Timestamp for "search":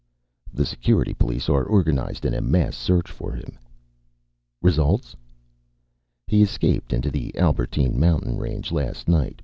2.75-3.07